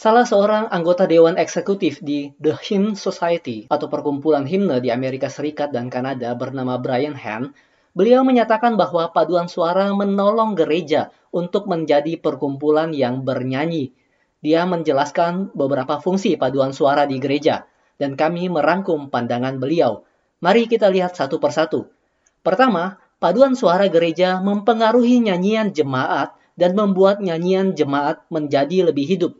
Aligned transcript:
Salah 0.00 0.24
seorang 0.24 0.72
anggota 0.72 1.04
Dewan 1.04 1.36
Eksekutif 1.36 2.00
di 2.00 2.32
The 2.40 2.56
Hymn 2.56 2.96
Society 2.96 3.68
atau 3.68 3.92
perkumpulan 3.92 4.48
himne 4.48 4.80
di 4.80 4.88
Amerika 4.88 5.28
Serikat 5.28 5.76
dan 5.76 5.92
Kanada 5.92 6.32
bernama 6.32 6.80
Brian 6.80 7.12
Hand, 7.12 7.52
beliau 7.92 8.24
menyatakan 8.24 8.80
bahwa 8.80 9.12
paduan 9.12 9.44
suara 9.44 9.92
menolong 9.92 10.56
gereja 10.56 11.12
untuk 11.36 11.68
menjadi 11.68 12.16
perkumpulan 12.16 12.96
yang 12.96 13.28
bernyanyi. 13.28 13.92
Dia 14.40 14.64
menjelaskan 14.64 15.52
beberapa 15.52 16.00
fungsi 16.00 16.40
paduan 16.40 16.72
suara 16.72 17.04
di 17.04 17.20
gereja, 17.20 17.68
dan 18.00 18.16
kami 18.16 18.48
merangkum 18.48 19.12
pandangan 19.12 19.60
beliau. 19.60 20.08
Mari 20.40 20.64
kita 20.64 20.88
lihat 20.88 21.12
satu 21.12 21.36
persatu. 21.36 21.92
Pertama, 22.40 22.96
paduan 23.20 23.52
suara 23.52 23.84
gereja 23.92 24.40
mempengaruhi 24.40 25.20
nyanyian 25.28 25.76
jemaat 25.76 26.32
dan 26.56 26.72
membuat 26.72 27.20
nyanyian 27.20 27.76
jemaat 27.76 28.24
menjadi 28.32 28.88
lebih 28.88 29.04
hidup. 29.04 29.36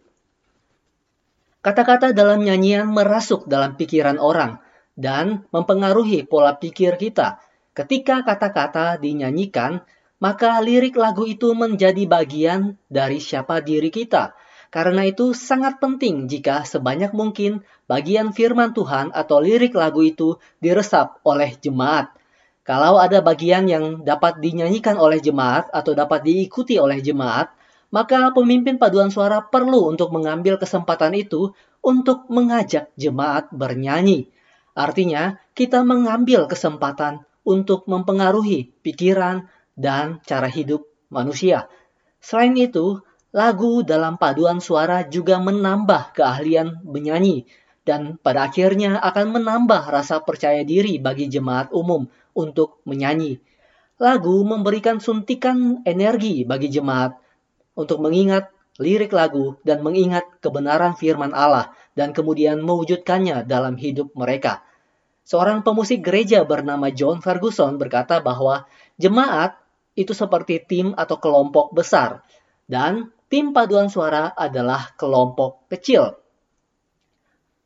Kata-kata 1.61 2.17
dalam 2.17 2.41
nyanyian 2.41 2.89
merasuk 2.89 3.45
dalam 3.45 3.77
pikiran 3.77 4.17
orang 4.17 4.65
dan 4.97 5.45
mempengaruhi 5.53 6.25
pola 6.25 6.57
pikir 6.57 6.97
kita. 6.97 7.37
Ketika 7.77 8.25
kata-kata 8.25 8.97
dinyanyikan, 8.97 9.85
maka 10.25 10.57
lirik 10.65 10.97
lagu 10.97 11.29
itu 11.29 11.53
menjadi 11.53 12.09
bagian 12.09 12.81
dari 12.89 13.21
siapa 13.21 13.61
diri 13.61 13.93
kita. 13.93 14.33
Karena 14.73 15.05
itu 15.05 15.37
sangat 15.37 15.77
penting 15.83 16.33
jika 16.33 16.65
sebanyak 16.65 17.13
mungkin 17.13 17.61
bagian 17.85 18.33
firman 18.33 18.73
Tuhan 18.73 19.13
atau 19.13 19.43
lirik 19.45 19.77
lagu 19.77 20.01
itu 20.01 20.41
diresap 20.65 21.21
oleh 21.29 21.61
jemaat. 21.61 22.09
Kalau 22.65 22.97
ada 22.97 23.21
bagian 23.21 23.69
yang 23.69 24.01
dapat 24.01 24.41
dinyanyikan 24.41 24.97
oleh 24.97 25.21
jemaat 25.21 25.69
atau 25.75 25.93
dapat 25.93 26.25
diikuti 26.25 26.81
oleh 26.81 27.05
jemaat, 27.05 27.53
maka 27.91 28.31
pemimpin 28.31 28.79
paduan 28.79 29.11
suara 29.11 29.43
perlu 29.43 29.91
untuk 29.91 30.15
mengambil 30.15 30.57
kesempatan 30.57 31.15
itu 31.19 31.55
untuk 31.83 32.31
mengajak 32.31 32.95
jemaat 32.95 33.51
bernyanyi. 33.51 34.31
Artinya, 34.79 35.43
kita 35.59 35.83
mengambil 35.83 36.47
kesempatan 36.47 37.27
untuk 37.43 37.91
mempengaruhi 37.91 38.71
pikiran 38.87 39.51
dan 39.75 40.23
cara 40.23 40.47
hidup 40.47 40.87
manusia. 41.11 41.67
Selain 42.23 42.55
itu, 42.55 43.03
lagu 43.35 43.83
dalam 43.83 44.17
paduan 44.17 44.63
suara 44.63 45.03
juga 45.05 45.43
menambah 45.43 46.15
keahlian 46.15 46.87
menyanyi 46.87 47.47
dan 47.83 48.21
pada 48.21 48.47
akhirnya 48.47 49.01
akan 49.03 49.41
menambah 49.41 49.89
rasa 49.89 50.23
percaya 50.23 50.63
diri 50.63 51.01
bagi 51.01 51.27
jemaat 51.27 51.73
umum 51.75 52.07
untuk 52.37 52.79
menyanyi. 52.87 53.41
Lagu 54.01 54.41
memberikan 54.47 54.97
suntikan 55.01 55.85
energi 55.85 56.45
bagi 56.49 56.73
jemaat 56.73 57.20
untuk 57.81 58.05
mengingat 58.05 58.53
lirik 58.77 59.17
lagu 59.17 59.57
dan 59.65 59.81
mengingat 59.81 60.29
kebenaran 60.45 60.93
firman 60.93 61.33
Allah 61.33 61.73
dan 61.97 62.13
kemudian 62.13 62.61
mewujudkannya 62.61 63.49
dalam 63.49 63.81
hidup 63.81 64.13
mereka. 64.13 64.61
Seorang 65.25 65.65
pemusik 65.65 66.05
gereja 66.05 66.45
bernama 66.45 66.93
John 66.93 67.25
Ferguson 67.25 67.81
berkata 67.81 68.21
bahwa 68.21 68.69
jemaat 69.01 69.57
itu 69.97 70.13
seperti 70.13 70.61
tim 70.65 70.93
atau 70.97 71.17
kelompok 71.17 71.73
besar 71.73 72.25
dan 72.69 73.13
tim 73.33 73.53
paduan 73.57 73.89
suara 73.89 74.33
adalah 74.35 74.93
kelompok 74.97 75.67
kecil. 75.73 76.19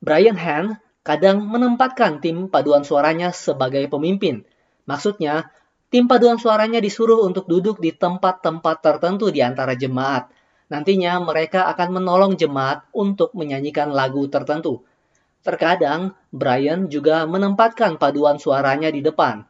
Brian 0.05 0.37
Hand 0.37 0.77
kadang 1.05 1.45
menempatkan 1.45 2.21
tim 2.21 2.53
paduan 2.53 2.85
suaranya 2.85 3.33
sebagai 3.33 3.89
pemimpin. 3.89 4.45
Maksudnya, 4.85 5.49
Tim 5.95 6.11
paduan 6.11 6.43
suaranya 6.43 6.83
disuruh 6.83 7.23
untuk 7.23 7.47
duduk 7.47 7.79
di 7.79 7.95
tempat-tempat 7.95 8.83
tertentu 8.83 9.31
di 9.31 9.39
antara 9.39 9.79
jemaat. 9.79 10.27
Nantinya 10.67 11.23
mereka 11.23 11.71
akan 11.71 12.03
menolong 12.03 12.35
jemaat 12.35 12.83
untuk 12.91 13.31
menyanyikan 13.39 13.95
lagu 13.95 14.27
tertentu. 14.27 14.83
Terkadang, 15.47 16.19
Brian 16.35 16.91
juga 16.91 17.23
menempatkan 17.31 17.95
paduan 17.95 18.43
suaranya 18.43 18.91
di 18.91 19.07
depan. 19.07 19.47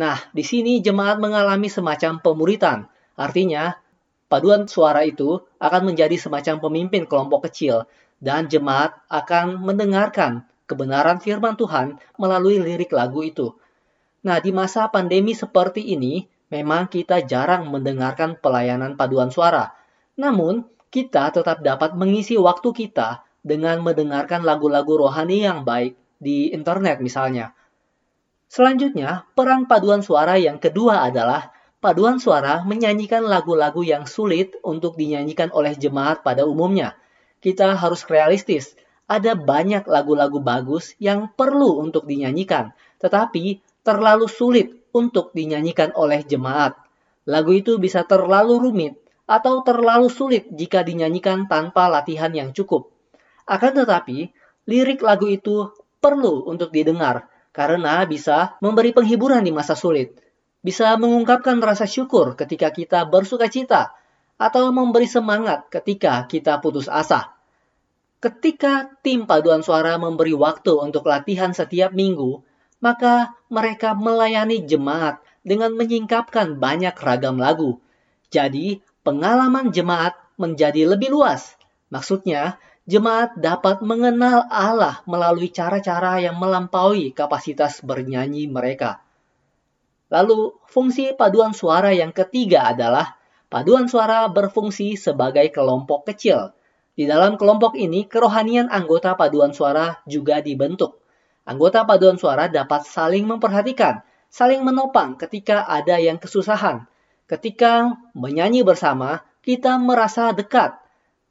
Nah, 0.00 0.16
di 0.32 0.40
sini 0.40 0.80
jemaat 0.80 1.20
mengalami 1.20 1.68
semacam 1.68 2.24
pemuritan. 2.24 2.88
Artinya, 3.20 3.76
paduan 4.32 4.64
suara 4.64 5.04
itu 5.04 5.44
akan 5.60 5.92
menjadi 5.92 6.16
semacam 6.16 6.72
pemimpin 6.72 7.04
kelompok 7.04 7.52
kecil 7.52 7.84
dan 8.16 8.48
jemaat 8.48 8.96
akan 9.12 9.60
mendengarkan 9.60 10.48
kebenaran 10.64 11.20
firman 11.20 11.52
Tuhan 11.52 12.00
melalui 12.16 12.64
lirik 12.64 12.96
lagu 12.96 13.20
itu. 13.20 13.52
Nah, 14.22 14.38
di 14.38 14.54
masa 14.54 14.86
pandemi 14.86 15.34
seperti 15.34 15.82
ini, 15.94 16.22
memang 16.54 16.86
kita 16.86 17.26
jarang 17.26 17.66
mendengarkan 17.72 18.38
pelayanan 18.38 18.94
paduan 18.94 19.34
suara. 19.34 19.74
Namun, 20.14 20.62
kita 20.92 21.34
tetap 21.34 21.64
dapat 21.64 21.96
mengisi 21.98 22.38
waktu 22.38 22.70
kita 22.70 23.26
dengan 23.42 23.82
mendengarkan 23.82 24.46
lagu-lagu 24.46 24.94
rohani 24.94 25.42
yang 25.42 25.66
baik 25.66 25.98
di 26.22 26.54
internet 26.54 27.02
misalnya. 27.02 27.50
Selanjutnya, 28.46 29.26
peran 29.34 29.66
paduan 29.66 30.04
suara 30.04 30.38
yang 30.38 30.62
kedua 30.62 31.02
adalah 31.02 31.50
paduan 31.82 32.22
suara 32.22 32.62
menyanyikan 32.62 33.26
lagu-lagu 33.26 33.82
yang 33.82 34.06
sulit 34.06 34.54
untuk 34.62 34.94
dinyanyikan 34.94 35.50
oleh 35.50 35.74
jemaat 35.74 36.22
pada 36.22 36.46
umumnya. 36.46 36.94
Kita 37.42 37.74
harus 37.74 38.06
realistis, 38.06 38.78
ada 39.10 39.34
banyak 39.34 39.82
lagu-lagu 39.90 40.38
bagus 40.38 40.94
yang 41.02 41.26
perlu 41.34 41.82
untuk 41.82 42.06
dinyanyikan, 42.06 42.70
tetapi 43.02 43.58
terlalu 43.82 44.26
sulit 44.30 44.74
untuk 44.94 45.34
dinyanyikan 45.34 45.94
oleh 45.94 46.22
jemaat. 46.22 46.78
Lagu 47.26 47.54
itu 47.54 47.78
bisa 47.78 48.02
terlalu 48.02 48.58
rumit 48.58 48.94
atau 49.26 49.62
terlalu 49.62 50.10
sulit 50.10 50.50
jika 50.50 50.82
dinyanyikan 50.82 51.46
tanpa 51.46 51.86
latihan 51.86 52.30
yang 52.34 52.50
cukup. 52.50 52.90
Akan 53.46 53.74
tetapi, 53.74 54.30
lirik 54.66 55.02
lagu 55.02 55.30
itu 55.30 55.70
perlu 56.02 56.46
untuk 56.50 56.74
didengar 56.74 57.30
karena 57.54 58.02
bisa 58.08 58.58
memberi 58.58 58.90
penghiburan 58.90 59.44
di 59.44 59.52
masa 59.54 59.76
sulit, 59.78 60.18
bisa 60.64 60.94
mengungkapkan 60.98 61.60
rasa 61.62 61.84
syukur 61.84 62.34
ketika 62.34 62.72
kita 62.72 63.06
bersuka 63.06 63.46
cita, 63.46 63.94
atau 64.40 64.74
memberi 64.74 65.06
semangat 65.06 65.70
ketika 65.70 66.26
kita 66.26 66.58
putus 66.58 66.90
asa. 66.90 67.36
Ketika 68.22 68.90
tim 69.02 69.26
paduan 69.26 69.62
suara 69.62 69.98
memberi 69.98 70.34
waktu 70.34 70.78
untuk 70.78 71.06
latihan 71.06 71.50
setiap 71.54 71.90
minggu, 71.94 72.42
maka 72.82 73.38
mereka 73.46 73.94
melayani 73.94 74.66
jemaat 74.66 75.22
dengan 75.46 75.72
menyingkapkan 75.78 76.58
banyak 76.58 76.92
ragam 76.98 77.38
lagu. 77.38 77.78
Jadi, 78.28 78.82
pengalaman 79.06 79.70
jemaat 79.70 80.18
menjadi 80.34 80.90
lebih 80.90 81.14
luas. 81.14 81.54
Maksudnya, 81.94 82.58
jemaat 82.90 83.38
dapat 83.38 83.78
mengenal 83.86 84.50
Allah 84.50 85.06
melalui 85.06 85.54
cara-cara 85.54 86.18
yang 86.18 86.34
melampaui 86.42 87.14
kapasitas 87.14 87.78
bernyanyi 87.86 88.50
mereka. 88.50 88.98
Lalu, 90.10 90.58
fungsi 90.66 91.14
paduan 91.14 91.54
suara 91.54 91.94
yang 91.94 92.10
ketiga 92.10 92.72
adalah 92.72 93.16
paduan 93.46 93.86
suara 93.86 94.26
berfungsi 94.26 94.98
sebagai 94.98 95.48
kelompok 95.54 96.08
kecil. 96.08 96.56
Di 96.92 97.08
dalam 97.08 97.40
kelompok 97.40 97.78
ini, 97.78 98.04
kerohanian 98.04 98.68
anggota 98.68 99.16
paduan 99.16 99.56
suara 99.56 100.04
juga 100.04 100.44
dibentuk. 100.44 101.01
Anggota 101.42 101.82
paduan 101.82 102.14
suara 102.14 102.46
dapat 102.46 102.86
saling 102.86 103.26
memperhatikan, 103.26 104.06
saling 104.30 104.62
menopang 104.62 105.18
ketika 105.18 105.66
ada 105.66 105.98
yang 105.98 106.22
kesusahan. 106.22 106.86
Ketika 107.26 107.98
menyanyi 108.14 108.62
bersama, 108.62 109.26
kita 109.42 109.74
merasa 109.76 110.30
dekat. 110.30 110.78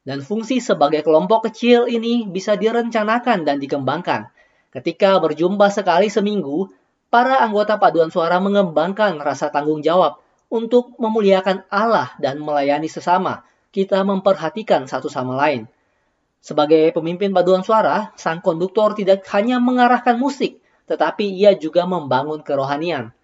Dan 0.02 0.20
fungsi 0.20 0.58
sebagai 0.58 1.00
kelompok 1.06 1.48
kecil 1.48 1.86
ini 1.88 2.26
bisa 2.26 2.58
direncanakan 2.58 3.46
dan 3.46 3.56
dikembangkan. 3.62 4.28
Ketika 4.74 5.16
berjumpa 5.22 5.70
sekali 5.70 6.10
seminggu, 6.10 6.68
para 7.08 7.40
anggota 7.40 7.78
paduan 7.78 8.10
suara 8.10 8.36
mengembangkan 8.42 9.16
rasa 9.22 9.48
tanggung 9.48 9.80
jawab 9.80 10.20
untuk 10.52 10.92
memuliakan 11.00 11.64
Allah 11.72 12.12
dan 12.20 12.36
melayani 12.42 12.90
sesama. 12.90 13.46
Kita 13.72 14.04
memperhatikan 14.04 14.84
satu 14.84 15.08
sama 15.08 15.32
lain. 15.38 15.64
Sebagai 16.42 16.90
pemimpin 16.90 17.30
paduan 17.30 17.62
suara, 17.62 18.10
sang 18.18 18.42
konduktor 18.42 18.98
tidak 18.98 19.22
hanya 19.30 19.62
mengarahkan 19.62 20.18
musik, 20.18 20.58
tetapi 20.90 21.22
ia 21.22 21.54
juga 21.54 21.86
membangun 21.86 22.42
kerohanian. 22.42 23.14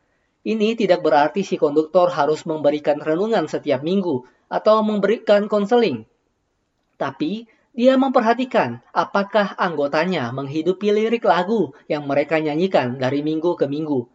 Ini 0.47 0.79
tidak 0.79 1.03
berarti 1.03 1.43
si 1.43 1.59
konduktor 1.59 2.15
harus 2.15 2.47
memberikan 2.47 3.03
renungan 3.03 3.51
setiap 3.51 3.83
minggu 3.83 4.23
atau 4.47 4.87
memberikan 4.87 5.51
konseling. 5.51 6.07
Tapi, 6.95 7.51
dia 7.75 7.99
memperhatikan 7.99 8.87
apakah 8.95 9.59
anggotanya 9.59 10.31
menghidupi 10.31 10.95
lirik 10.95 11.27
lagu 11.27 11.75
yang 11.91 12.07
mereka 12.07 12.39
nyanyikan 12.39 13.03
dari 13.03 13.27
minggu 13.27 13.59
ke 13.59 13.67
minggu. 13.67 14.07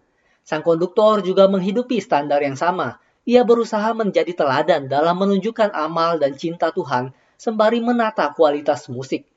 Sang 0.47 0.63
konduktor 0.63 1.19
juga 1.27 1.51
menghidupi 1.51 1.99
standar 1.99 2.39
yang 2.39 2.55
sama. 2.55 3.03
Ia 3.27 3.43
berusaha 3.43 3.91
menjadi 3.91 4.31
teladan 4.31 4.87
dalam 4.87 5.15
menunjukkan 5.19 5.75
amal 5.75 6.23
dan 6.23 6.35
cinta 6.39 6.71
Tuhan 6.71 7.11
sembari 7.43 7.83
menata 7.83 8.31
kualitas 8.31 8.87
musik. 8.87 9.27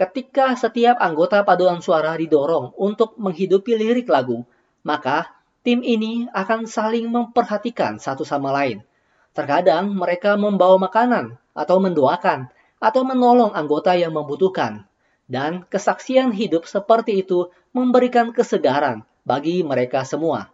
Ketika 0.00 0.56
setiap 0.56 0.96
anggota 0.96 1.44
paduan 1.44 1.84
suara 1.84 2.16
didorong 2.16 2.72
untuk 2.80 3.20
menghidupi 3.20 3.76
lirik 3.76 4.08
lagu, 4.08 4.48
maka 4.80 5.28
tim 5.60 5.84
ini 5.84 6.24
akan 6.32 6.64
saling 6.64 7.04
memperhatikan 7.12 8.00
satu 8.00 8.24
sama 8.24 8.48
lain. 8.48 8.80
Terkadang 9.36 9.92
mereka 9.92 10.40
membawa 10.40 10.80
makanan 10.80 11.36
atau 11.52 11.76
mendoakan, 11.84 12.48
atau 12.80 13.02
menolong 13.04 13.52
anggota 13.52 13.92
yang 13.92 14.16
membutuhkan. 14.16 14.88
Dan 15.24 15.64
kesaksian 15.68 16.32
hidup 16.36 16.68
seperti 16.68 17.24
itu 17.24 17.48
memberikan 17.72 18.32
kesegaran 18.32 19.04
bagi 19.24 19.64
mereka 19.64 20.04
semua. 20.04 20.52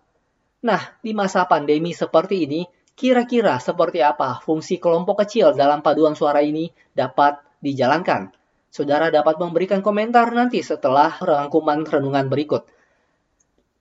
Nah, 0.63 0.95
di 1.03 1.11
masa 1.11 1.43
pandemi 1.49 1.91
seperti 1.91 2.47
ini, 2.47 2.71
kira-kira 3.01 3.57
seperti 3.57 4.05
apa 4.05 4.45
fungsi 4.45 4.77
kelompok 4.77 5.25
kecil 5.25 5.57
dalam 5.57 5.81
paduan 5.81 6.13
suara 6.13 6.45
ini 6.45 6.69
dapat 6.93 7.41
dijalankan? 7.65 8.29
Saudara 8.69 9.09
dapat 9.09 9.41
memberikan 9.41 9.81
komentar 9.81 10.29
nanti 10.37 10.61
setelah 10.61 11.17
rangkuman 11.17 11.89
renungan 11.89 12.29
berikut. 12.29 12.69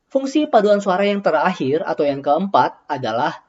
Fungsi 0.08 0.48
paduan 0.48 0.80
suara 0.80 1.04
yang 1.04 1.20
terakhir 1.20 1.84
atau 1.84 2.08
yang 2.08 2.24
keempat 2.24 2.88
adalah 2.88 3.44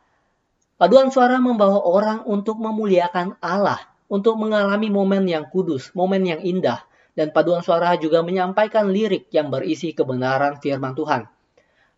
paduan 0.74 1.14
suara 1.14 1.38
membawa 1.38 1.80
orang 1.86 2.26
untuk 2.26 2.58
memuliakan 2.58 3.38
Allah, 3.38 3.78
untuk 4.10 4.36
mengalami 4.42 4.90
momen 4.90 5.24
yang 5.24 5.48
kudus, 5.48 5.94
momen 5.94 6.26
yang 6.26 6.42
indah, 6.42 6.82
dan 7.14 7.30
paduan 7.30 7.62
suara 7.62 7.94
juga 7.96 8.26
menyampaikan 8.26 8.90
lirik 8.90 9.30
yang 9.30 9.54
berisi 9.54 9.94
kebenaran 9.94 10.58
firman 10.58 10.98
Tuhan. 10.98 11.30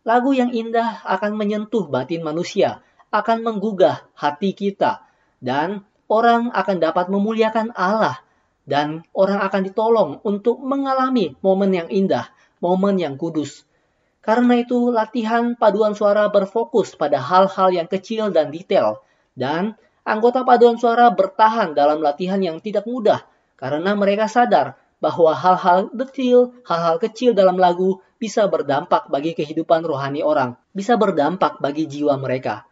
Lagu 0.07 0.31
yang 0.37 0.53
indah 0.55 1.03
akan 1.09 1.35
menyentuh 1.35 1.91
batin 1.91 2.23
manusia, 2.23 2.85
akan 3.13 3.45
menggugah 3.45 4.09
hati 4.17 4.57
kita, 4.57 5.05
dan 5.39 5.85
orang 6.09 6.49
akan 6.51 6.77
dapat 6.81 7.13
memuliakan 7.13 7.77
Allah, 7.77 8.19
dan 8.65 9.05
orang 9.13 9.45
akan 9.45 9.63
ditolong 9.69 10.11
untuk 10.25 10.59
mengalami 10.65 11.37
momen 11.45 11.71
yang 11.77 11.89
indah, 11.93 12.33
momen 12.59 12.97
yang 12.97 13.21
kudus. 13.21 13.69
Karena 14.25 14.59
itu, 14.59 14.89
latihan 14.89 15.59
paduan 15.59 15.93
suara 15.93 16.31
berfokus 16.33 16.97
pada 16.97 17.21
hal-hal 17.21 17.75
yang 17.75 17.87
kecil 17.91 18.33
dan 18.33 18.49
detail, 18.49 19.05
dan 19.37 19.77
anggota 20.09 20.43
paduan 20.43 20.81
suara 20.81 21.13
bertahan 21.13 21.77
dalam 21.77 22.03
latihan 22.03 22.41
yang 22.43 22.59
tidak 22.59 22.89
mudah 22.89 23.23
karena 23.63 23.95
mereka 23.95 24.27
sadar 24.27 24.75
bahwa 24.99 25.35
hal-hal 25.35 25.91
detail, 25.95 26.55
hal-hal 26.67 26.99
kecil 26.99 27.31
dalam 27.35 27.59
lagu 27.59 28.03
bisa 28.19 28.47
berdampak 28.47 29.07
bagi 29.07 29.35
kehidupan 29.35 29.83
rohani 29.87 30.23
orang, 30.23 30.55
bisa 30.75 30.95
berdampak 30.95 31.59
bagi 31.59 31.87
jiwa 31.87 32.15
mereka. 32.19 32.67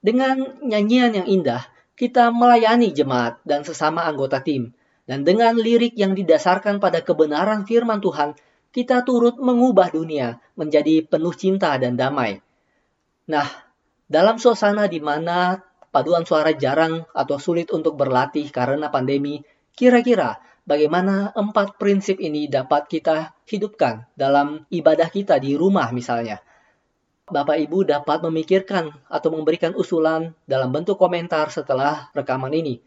Dengan 0.00 0.40
nyanyian 0.64 1.12
yang 1.12 1.28
indah, 1.28 1.62
kita 1.92 2.32
melayani 2.32 2.96
jemaat 2.96 3.36
dan 3.44 3.60
sesama 3.68 4.08
anggota 4.08 4.40
tim, 4.40 4.72
dan 5.04 5.28
dengan 5.28 5.60
lirik 5.60 5.92
yang 5.92 6.16
didasarkan 6.16 6.80
pada 6.80 7.04
kebenaran 7.04 7.68
firman 7.68 8.00
Tuhan, 8.00 8.32
kita 8.72 9.04
turut 9.04 9.36
mengubah 9.36 9.92
dunia 9.92 10.40
menjadi 10.56 11.04
penuh 11.04 11.34
cinta 11.36 11.76
dan 11.76 12.00
damai. 12.00 12.40
Nah, 13.28 13.44
dalam 14.08 14.40
suasana 14.40 14.88
di 14.88 15.02
mana 15.04 15.60
paduan 15.90 16.22
suara 16.24 16.54
jarang 16.54 17.04
atau 17.10 17.36
sulit 17.36 17.68
untuk 17.74 17.98
berlatih 17.98 18.48
karena 18.48 18.88
pandemi, 18.88 19.42
kira-kira 19.74 20.38
bagaimana 20.64 21.34
empat 21.34 21.76
prinsip 21.76 22.22
ini 22.22 22.46
dapat 22.46 22.86
kita 22.86 23.34
hidupkan 23.44 24.06
dalam 24.14 24.64
ibadah 24.70 25.10
kita 25.10 25.42
di 25.42 25.58
rumah 25.58 25.90
misalnya. 25.90 26.38
Bapak 27.30 27.62
Ibu 27.62 27.86
dapat 27.86 28.20
memikirkan 28.26 28.90
atau 29.06 29.30
memberikan 29.30 29.72
usulan 29.78 30.34
dalam 30.44 30.74
bentuk 30.74 30.98
komentar 30.98 31.48
setelah 31.48 32.10
rekaman 32.12 32.50
ini. 32.50 32.82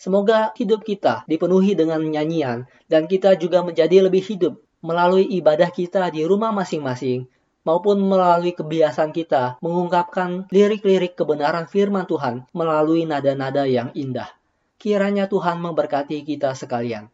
Semoga 0.00 0.50
hidup 0.58 0.82
kita 0.82 1.22
dipenuhi 1.30 1.78
dengan 1.78 2.02
nyanyian 2.02 2.66
dan 2.90 3.06
kita 3.06 3.38
juga 3.38 3.62
menjadi 3.62 4.08
lebih 4.08 4.24
hidup 4.24 4.58
melalui 4.82 5.28
ibadah 5.38 5.70
kita 5.70 6.10
di 6.10 6.26
rumah 6.26 6.50
masing-masing 6.50 7.30
maupun 7.62 8.02
melalui 8.02 8.50
kebiasaan 8.50 9.14
kita 9.14 9.62
mengungkapkan 9.62 10.50
lirik-lirik 10.50 11.14
kebenaran 11.14 11.70
firman 11.70 12.08
Tuhan 12.10 12.50
melalui 12.50 13.06
nada-nada 13.06 13.62
yang 13.62 13.94
indah. 13.94 14.26
Kiranya 14.82 15.30
Tuhan 15.30 15.62
memberkati 15.62 16.26
kita 16.26 16.58
sekalian. 16.58 17.06